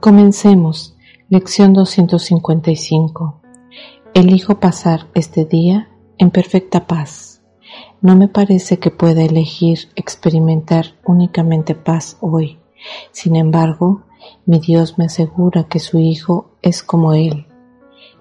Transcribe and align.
Comencemos. 0.00 0.94
Lección 1.28 1.72
255. 1.72 3.40
Elijo 4.14 4.60
pasar 4.60 5.08
este 5.12 5.44
día 5.44 5.90
en 6.18 6.30
perfecta 6.30 6.86
paz. 6.86 7.42
No 8.00 8.14
me 8.14 8.28
parece 8.28 8.78
que 8.78 8.92
pueda 8.92 9.24
elegir 9.24 9.88
experimentar 9.96 10.94
únicamente 11.04 11.74
paz 11.74 12.16
hoy. 12.20 12.60
Sin 13.10 13.34
embargo, 13.34 14.04
mi 14.46 14.60
Dios 14.60 14.98
me 14.98 15.06
asegura 15.06 15.64
que 15.64 15.80
su 15.80 15.98
Hijo 15.98 16.52
es 16.62 16.84
como 16.84 17.14
Él, 17.14 17.48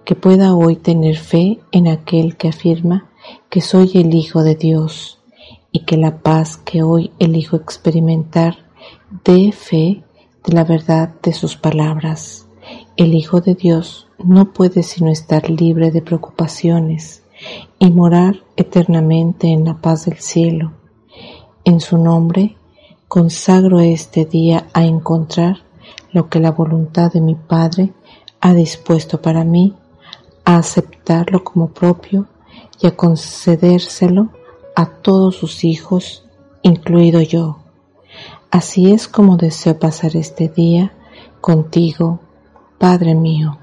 que 0.04 0.16
pueda 0.16 0.56
hoy 0.56 0.78
tener 0.78 1.18
fe 1.18 1.60
en 1.72 1.90
aquel 1.90 2.38
que 2.38 2.48
afirma 2.48 3.12
que 3.52 3.62
soy 3.62 3.92
el 3.94 4.16
Hijo 4.16 4.42
de 4.42 4.56
Dios 4.56 5.22
y 5.72 5.86
que 5.86 5.96
la 5.96 6.24
paz 6.24 6.58
que 6.58 6.82
hoy 6.82 7.12
elijo 7.20 7.56
experimentar 7.56 8.66
dé 9.24 9.52
fe 9.52 10.04
de 10.48 10.54
la 10.54 10.64
verdad 10.64 11.14
de 11.22 11.34
sus 11.34 11.58
palabras. 11.58 12.48
El 12.96 13.14
Hijo 13.14 13.42
de 13.42 13.54
Dios 13.54 14.08
no 14.18 14.54
puede 14.54 14.82
sino 14.82 15.12
estar 15.12 15.50
libre 15.50 15.92
de 15.92 16.02
preocupaciones 16.02 17.22
y 17.78 17.92
morar 17.92 18.38
eternamente 18.56 19.48
en 19.48 19.66
la 19.66 19.76
paz 19.76 20.06
del 20.06 20.20
cielo. 20.20 20.72
En 21.66 21.82
su 21.82 21.98
nombre 21.98 22.56
consagro 23.10 23.82
este 23.82 24.26
día 24.26 24.68
a 24.74 24.86
encontrar 24.86 25.58
lo 26.14 26.30
que 26.30 26.40
la 26.40 26.52
voluntad 26.52 27.12
de 27.12 27.22
mi 27.22 27.36
Padre 27.36 27.94
ha 28.40 28.54
dispuesto 28.54 29.22
para 29.22 29.44
mí, 29.44 29.76
a 30.46 30.58
aceptarlo 30.58 31.44
como 31.44 31.68
propio 31.70 32.28
y 32.82 32.88
a 32.88 32.96
concedérselo 32.96 34.30
a 34.76 34.86
todos 34.86 35.36
sus 35.36 35.66
hijos, 35.66 36.26
incluido 36.62 37.20
yo. 37.22 37.67
Así 38.52 38.92
es 38.92 39.08
como 39.08 39.36
deseo 39.36 39.78
pasar 39.78 40.16
este 40.16 40.48
día 40.48 40.94
contigo, 41.42 42.20
Padre 42.78 43.14
mío. 43.14 43.58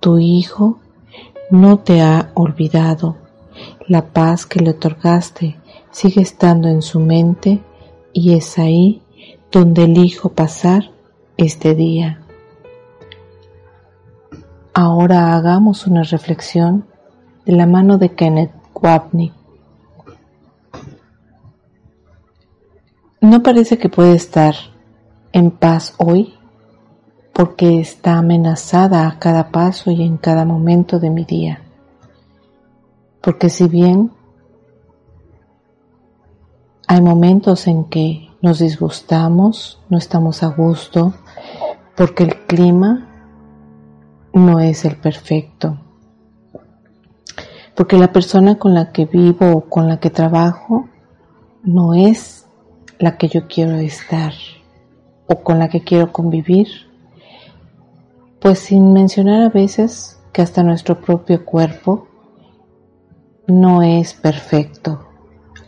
Tu 0.00 0.18
Hijo 0.18 0.78
no 1.50 1.78
te 1.80 2.00
ha 2.00 2.30
olvidado. 2.34 3.16
La 3.86 4.12
paz 4.12 4.46
que 4.46 4.60
le 4.60 4.70
otorgaste 4.70 5.58
sigue 5.90 6.22
estando 6.22 6.68
en 6.68 6.82
su 6.82 7.00
mente 7.00 7.62
y 8.12 8.34
es 8.34 8.58
ahí 8.58 9.02
donde 9.52 9.84
elijo 9.84 10.30
pasar 10.30 10.90
este 11.36 11.74
día. 11.74 12.22
Ahora 14.72 15.34
hagamos 15.34 15.86
una 15.86 16.02
reflexión 16.02 16.86
de 17.44 17.52
la 17.52 17.66
mano 17.66 17.98
de 17.98 18.14
Kenneth 18.14 18.52
Wapnick 18.74 19.35
No 23.26 23.42
parece 23.42 23.76
que 23.76 23.88
puede 23.88 24.14
estar 24.14 24.54
en 25.32 25.50
paz 25.50 25.94
hoy 25.98 26.34
porque 27.32 27.80
está 27.80 28.18
amenazada 28.18 29.08
a 29.08 29.18
cada 29.18 29.50
paso 29.50 29.90
y 29.90 30.04
en 30.04 30.16
cada 30.16 30.44
momento 30.44 31.00
de 31.00 31.10
mi 31.10 31.24
día. 31.24 31.60
Porque 33.20 33.50
si 33.50 33.66
bien 33.66 34.12
hay 36.86 37.00
momentos 37.00 37.66
en 37.66 37.86
que 37.86 38.30
nos 38.42 38.60
disgustamos, 38.60 39.80
no 39.88 39.98
estamos 39.98 40.44
a 40.44 40.46
gusto, 40.46 41.12
porque 41.96 42.22
el 42.22 42.46
clima 42.46 43.08
no 44.32 44.60
es 44.60 44.84
el 44.84 44.98
perfecto, 44.98 45.80
porque 47.74 47.98
la 47.98 48.12
persona 48.12 48.54
con 48.54 48.72
la 48.72 48.92
que 48.92 49.04
vivo 49.04 49.50
o 49.50 49.60
con 49.62 49.88
la 49.88 49.98
que 49.98 50.10
trabajo 50.10 50.88
no 51.64 51.92
es 51.92 52.45
la 52.98 53.16
que 53.16 53.28
yo 53.28 53.46
quiero 53.46 53.76
estar 53.76 54.32
o 55.26 55.42
con 55.42 55.58
la 55.58 55.68
que 55.68 55.82
quiero 55.82 56.12
convivir, 56.12 56.68
pues 58.40 58.58
sin 58.60 58.92
mencionar 58.92 59.42
a 59.42 59.48
veces 59.48 60.20
que 60.32 60.42
hasta 60.42 60.62
nuestro 60.62 61.00
propio 61.00 61.44
cuerpo 61.44 62.08
no 63.46 63.82
es 63.82 64.14
perfecto 64.14 65.08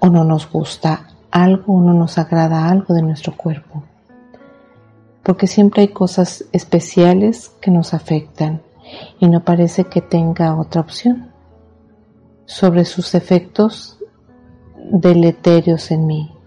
o 0.01 0.09
no 0.09 0.25
nos 0.25 0.51
gusta 0.51 1.09
algo 1.31 1.75
o 1.75 1.83
no 1.83 1.93
nos 1.93 2.19
agrada 2.19 2.69
algo 2.69 2.95
de 2.95 3.03
nuestro 3.03 3.37
cuerpo, 3.37 3.83
porque 5.23 5.47
siempre 5.47 5.83
hay 5.83 5.89
cosas 5.89 6.45
especiales 6.53 7.51
que 7.61 7.71
nos 7.71 7.95
afectan 7.95 8.63
y 9.19 9.29
no 9.29 9.45
parece 9.45 9.85
que 9.85 10.01
tenga 10.01 10.57
otra 10.57 10.81
opción 10.81 11.33
sobre 12.47 12.85
sus 12.85 13.15
efectos 13.15 13.99
deleterios 14.91 15.91
en 15.91 16.07
mí. 16.07 16.38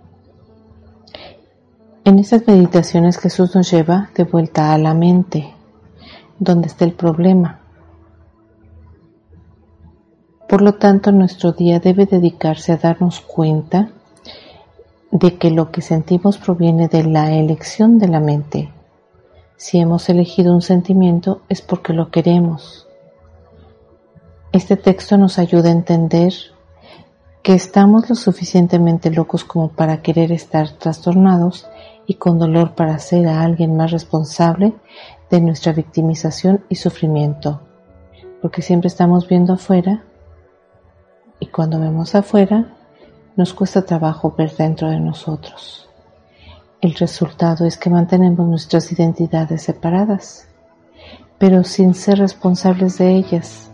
En 2.04 2.18
estas 2.18 2.48
meditaciones 2.48 3.20
Jesús 3.20 3.56
nos 3.56 3.70
lleva 3.70 4.10
de 4.16 4.24
vuelta 4.24 4.74
a 4.74 4.78
la 4.80 4.96
mente, 4.96 5.54
donde 6.40 6.68
está 6.68 6.84
el 6.84 6.94
problema. 6.94 7.60
Por 10.50 10.64
lo 10.64 10.74
tanto, 10.74 11.12
nuestro 11.12 11.52
día 11.52 11.80
debe 11.80 12.08
dedicarse 12.08 12.72
a 12.72 12.78
darnos 12.78 13.22
cuenta 13.22 13.92
de 15.12 15.38
que 15.38 15.52
lo 15.52 15.72
que 15.72 15.84
sentimos 15.84 16.40
proviene 16.40 16.88
de 16.88 17.04
la 17.04 17.34
elección 17.34 18.00
de 18.00 18.08
la 18.08 18.20
mente. 18.20 18.74
Si 19.56 19.78
hemos 19.78 20.10
elegido 20.10 20.56
un 20.56 20.64
sentimiento 20.64 21.44
es 21.50 21.62
porque 21.62 21.94
lo 21.94 22.10
queremos. 22.10 22.88
Este 24.52 24.76
texto 24.76 25.18
nos 25.18 25.38
ayuda 25.38 25.70
a 25.70 25.74
entender 25.74 26.34
que 27.44 27.54
estamos 27.54 28.10
lo 28.10 28.16
suficientemente 28.16 29.12
locos 29.12 29.44
como 29.44 29.70
para 29.70 30.02
querer 30.02 30.32
estar 30.32 30.72
trastornados 30.72 31.68
y 32.12 32.16
con 32.16 32.40
dolor 32.40 32.76
para 32.76 32.96
hacer 32.96 33.26
a 33.26 33.42
alguien 33.42 33.78
más 33.78 33.90
responsable 33.90 34.74
de 35.30 35.40
nuestra 35.40 35.72
victimización 35.72 36.66
y 36.68 36.76
sufrimiento, 36.76 37.62
porque 38.42 38.62
siempre 38.62 38.90
estamos 38.90 39.30
viendo 39.30 39.54
afuera 39.54 40.04
y 41.40 41.46
cuando 41.46 41.80
vemos 41.80 42.14
afuera 42.14 42.76
nos 43.38 43.54
cuesta 43.54 43.86
trabajo 43.86 44.36
ver 44.38 44.54
dentro 44.58 44.90
de 44.90 45.00
nosotros. 45.00 45.90
El 46.82 46.96
resultado 46.96 47.66
es 47.66 47.78
que 47.78 47.90
mantenemos 47.90 48.46
nuestras 48.46 48.92
identidades 48.92 49.62
separadas, 49.62 50.50
pero 51.38 51.64
sin 51.64 51.94
ser 51.94 52.18
responsables 52.20 52.98
de 52.98 53.16
ellas. 53.16 53.72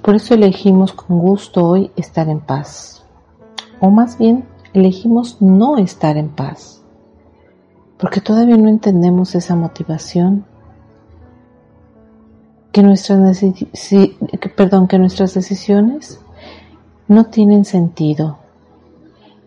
Por 0.00 0.14
eso 0.14 0.34
elegimos 0.34 0.92
con 0.92 1.18
gusto 1.18 1.66
hoy 1.66 1.90
estar 1.96 2.28
en 2.28 2.38
paz, 2.38 3.04
o 3.80 3.90
más 3.90 4.16
bien 4.16 4.46
elegimos 4.74 5.42
no 5.42 5.76
estar 5.76 6.16
en 6.16 6.28
paz 6.28 6.77
porque 7.98 8.20
todavía 8.20 8.56
no 8.56 8.68
entendemos 8.68 9.34
esa 9.34 9.56
motivación, 9.56 10.44
que 12.72 12.82
nuestras, 12.82 13.42
perdón, 14.56 14.86
que 14.86 14.98
nuestras 14.98 15.34
decisiones 15.34 16.20
no 17.08 17.24
tienen 17.24 17.64
sentido, 17.64 18.38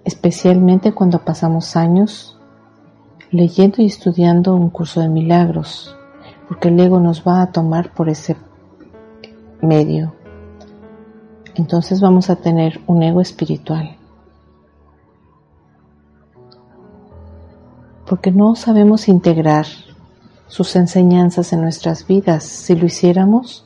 especialmente 0.04 0.92
cuando 0.92 1.20
pasamos 1.20 1.76
años 1.76 2.38
leyendo 3.30 3.82
y 3.82 3.86
estudiando 3.86 4.56
un 4.56 4.70
curso 4.70 5.00
de 5.00 5.08
milagros, 5.08 5.96
porque 6.48 6.68
el 6.68 6.80
ego 6.80 7.00
nos 7.00 7.26
va 7.26 7.42
a 7.42 7.52
tomar 7.52 7.94
por 7.94 8.10
ese 8.10 8.36
medio. 9.62 10.14
Entonces 11.56 12.02
vamos 12.02 12.30
a 12.30 12.36
tener 12.36 12.82
un 12.88 13.04
ego 13.04 13.22
espiritual. 13.22 13.96
Porque 18.12 18.30
no 18.30 18.56
sabemos 18.56 19.08
integrar 19.08 19.68
sus 20.48 20.76
enseñanzas 20.76 21.54
en 21.54 21.62
nuestras 21.62 22.06
vidas. 22.06 22.44
Si 22.44 22.76
lo 22.76 22.86
hiciéramos, 22.86 23.66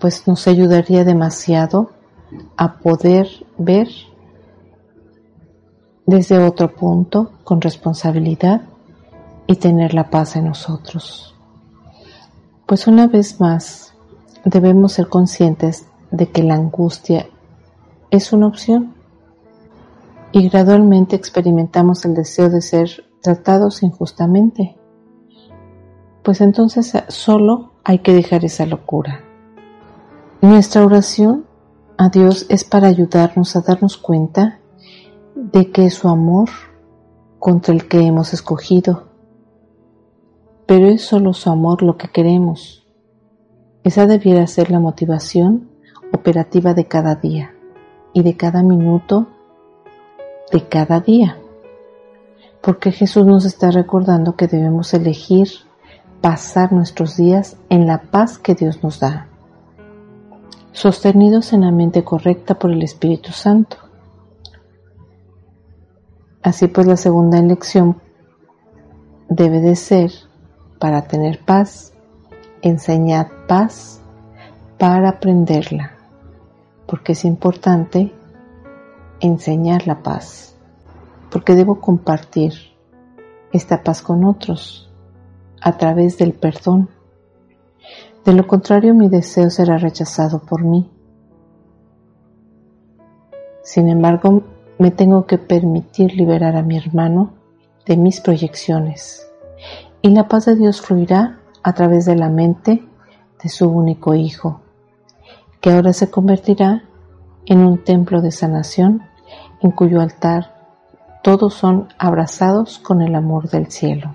pues 0.00 0.26
nos 0.26 0.48
ayudaría 0.48 1.04
demasiado 1.04 1.92
a 2.56 2.78
poder 2.78 3.28
ver 3.56 3.86
desde 6.06 6.40
otro 6.40 6.74
punto, 6.74 7.30
con 7.44 7.60
responsabilidad 7.60 8.62
y 9.46 9.54
tener 9.54 9.94
la 9.94 10.10
paz 10.10 10.34
en 10.34 10.46
nosotros. 10.46 11.36
Pues 12.66 12.88
una 12.88 13.06
vez 13.06 13.38
más, 13.40 13.94
debemos 14.44 14.94
ser 14.94 15.06
conscientes 15.06 15.86
de 16.10 16.32
que 16.32 16.42
la 16.42 16.56
angustia 16.56 17.28
es 18.10 18.32
una 18.32 18.48
opción 18.48 18.94
y 20.32 20.48
gradualmente 20.48 21.14
experimentamos 21.14 22.04
el 22.04 22.14
deseo 22.14 22.50
de 22.50 22.60
ser 22.60 23.06
tratados 23.26 23.82
injustamente. 23.82 24.76
Pues 26.22 26.40
entonces 26.40 26.92
solo 27.08 27.72
hay 27.82 27.98
que 27.98 28.14
dejar 28.14 28.44
esa 28.44 28.66
locura. 28.66 29.24
Nuestra 30.40 30.84
oración 30.84 31.44
a 31.98 32.08
Dios 32.08 32.46
es 32.48 32.62
para 32.62 32.86
ayudarnos 32.86 33.56
a 33.56 33.62
darnos 33.62 33.96
cuenta 33.96 34.60
de 35.34 35.72
que 35.72 35.86
es 35.86 35.94
su 35.94 36.08
amor 36.08 36.48
contra 37.40 37.74
el 37.74 37.88
que 37.88 38.00
hemos 38.00 38.32
escogido. 38.32 39.08
Pero 40.66 40.86
es 40.86 41.02
solo 41.02 41.32
su 41.32 41.50
amor 41.50 41.82
lo 41.82 41.96
que 41.96 42.08
queremos. 42.08 42.86
Esa 43.82 44.06
debiera 44.06 44.46
ser 44.46 44.70
la 44.70 44.78
motivación 44.78 45.68
operativa 46.12 46.74
de 46.74 46.86
cada 46.86 47.16
día 47.16 47.54
y 48.12 48.22
de 48.22 48.36
cada 48.36 48.62
minuto 48.62 49.26
de 50.52 50.68
cada 50.68 51.00
día. 51.00 51.38
Porque 52.66 52.90
Jesús 52.90 53.24
nos 53.24 53.44
está 53.44 53.70
recordando 53.70 54.34
que 54.34 54.48
debemos 54.48 54.92
elegir 54.92 55.46
pasar 56.20 56.72
nuestros 56.72 57.16
días 57.16 57.56
en 57.68 57.86
la 57.86 58.02
paz 58.02 58.38
que 58.38 58.56
Dios 58.56 58.82
nos 58.82 58.98
da, 58.98 59.28
sostenidos 60.72 61.52
en 61.52 61.60
la 61.60 61.70
mente 61.70 62.02
correcta 62.02 62.58
por 62.58 62.72
el 62.72 62.82
Espíritu 62.82 63.30
Santo. 63.30 63.76
Así 66.42 66.66
pues 66.66 66.88
la 66.88 66.96
segunda 66.96 67.38
elección 67.38 68.02
debe 69.28 69.60
de 69.60 69.76
ser 69.76 70.10
para 70.80 71.02
tener 71.02 71.44
paz, 71.44 71.92
enseñar 72.62 73.30
paz 73.46 74.00
para 74.76 75.10
aprenderla, 75.10 75.92
porque 76.88 77.12
es 77.12 77.24
importante 77.24 78.12
enseñar 79.20 79.86
la 79.86 80.02
paz, 80.02 80.55
porque 81.36 81.54
debo 81.54 81.82
compartir 81.82 82.54
esta 83.52 83.82
paz 83.82 84.00
con 84.00 84.24
otros 84.24 84.90
a 85.60 85.76
través 85.76 86.16
del 86.16 86.32
perdón. 86.32 86.88
De 88.24 88.32
lo 88.32 88.46
contrario, 88.46 88.94
mi 88.94 89.10
deseo 89.10 89.50
será 89.50 89.76
rechazado 89.76 90.38
por 90.38 90.64
mí. 90.64 90.90
Sin 93.62 93.90
embargo, 93.90 94.44
me 94.78 94.90
tengo 94.90 95.26
que 95.26 95.36
permitir 95.36 96.14
liberar 96.14 96.56
a 96.56 96.62
mi 96.62 96.78
hermano 96.78 97.34
de 97.84 97.98
mis 97.98 98.22
proyecciones 98.22 99.30
y 100.00 100.08
la 100.08 100.28
paz 100.28 100.46
de 100.46 100.56
Dios 100.56 100.80
fluirá 100.80 101.40
a 101.62 101.74
través 101.74 102.06
de 102.06 102.16
la 102.16 102.30
mente 102.30 102.82
de 103.42 103.48
su 103.50 103.68
único 103.68 104.14
Hijo, 104.14 104.62
que 105.60 105.70
ahora 105.70 105.92
se 105.92 106.08
convertirá 106.08 106.84
en 107.44 107.58
un 107.58 107.84
templo 107.84 108.22
de 108.22 108.30
sanación 108.30 109.02
en 109.60 109.70
cuyo 109.72 110.00
altar 110.00 110.55
todos 111.26 111.54
son 111.54 111.88
abrazados 111.98 112.78
con 112.78 113.02
el 113.02 113.16
amor 113.16 113.50
del 113.50 113.68
cielo. 113.68 114.14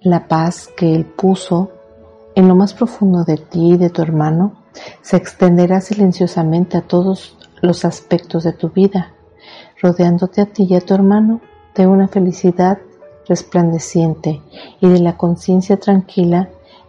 La 0.00 0.26
paz 0.26 0.68
que 0.76 0.96
Él 0.96 1.04
puso 1.04 1.70
en 2.34 2.48
lo 2.48 2.56
más 2.56 2.74
profundo 2.74 3.22
de 3.22 3.36
ti 3.36 3.74
y 3.74 3.76
de 3.76 3.88
tu 3.88 4.02
hermano 4.02 4.54
se 5.00 5.16
extenderá 5.16 5.80
silenciosamente 5.80 6.76
a 6.76 6.80
todos 6.80 7.38
los 7.62 7.84
aspectos 7.84 8.42
de 8.42 8.52
tu 8.52 8.70
vida, 8.70 9.12
rodeándote 9.80 10.40
a 10.40 10.46
ti 10.46 10.66
y 10.68 10.74
a 10.74 10.80
tu 10.80 10.92
hermano 10.92 11.40
de 11.76 11.86
una 11.86 12.08
felicidad 12.08 12.78
resplandeciente 13.28 14.42
y 14.80 14.88
de 14.88 14.98
la 14.98 15.16
conciencia 15.16 15.78
tranquila 15.78 16.48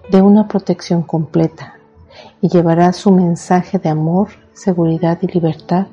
de 0.10 0.24
una 0.24 0.48
protección 0.48 1.04
completa, 1.04 1.76
y 2.42 2.50
llevará 2.50 2.94
su 2.94 3.12
mensaje 3.12 3.78
de 3.78 3.90
amor, 3.90 4.30
seguridad 4.54 5.20
y 5.22 5.28
libertad 5.28 5.86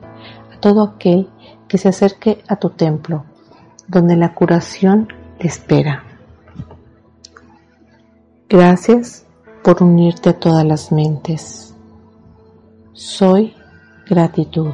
todo 0.63 0.83
aquel 0.83 1.29
que 1.69 1.77
se 1.77 1.89
acerque 1.89 2.43
a 2.49 2.57
tu 2.57 2.71
templo, 2.71 3.27
donde 3.89 4.17
la 4.17 4.33
curación 4.33 5.09
te 5.39 5.49
espera. 5.49 6.05
Gracias 8.49 9.27
por 9.63 9.83
unirte 9.83 10.31
a 10.31 10.39
todas 10.39 10.65
las 10.65 10.93
mentes. 10.93 11.75
Soy 12.93 13.55
gratitud. 14.09 14.73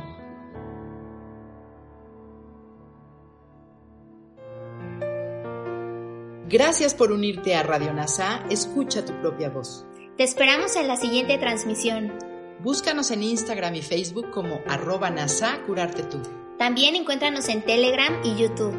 Gracias 6.49 6.94
por 6.94 7.12
unirte 7.12 7.55
a 7.55 7.62
Radio 7.62 7.93
NASA. 7.93 8.44
Escucha 8.50 9.05
tu 9.05 9.12
propia 9.20 9.50
voz. 9.50 9.84
Te 10.17 10.25
esperamos 10.25 10.76
en 10.76 10.88
la 10.88 10.96
siguiente 10.96 11.38
transmisión. 11.38 12.27
Búscanos 12.60 13.12
en 13.12 13.22
Instagram 13.22 13.76
y 13.76 13.82
Facebook 13.82 14.31
como 14.32 14.60
arroba 14.66 15.10
NASA 15.10 15.60
Curarte 15.64 16.02
Tú. 16.02 16.20
También 16.58 16.96
encuéntranos 16.96 17.49
en 17.49 17.62
Telegram 17.62 18.20
y 18.25 18.34
YouTube. 18.34 18.75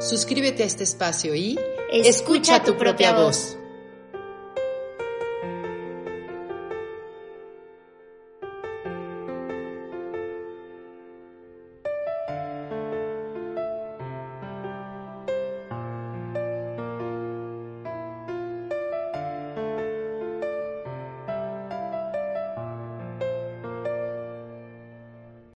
Suscríbete 0.00 0.64
a 0.64 0.66
este 0.66 0.82
espacio 0.82 1.36
y 1.36 1.56
escucha, 1.92 2.64
tu, 2.64 2.76
propia 2.76 3.12
voz. 3.12 3.56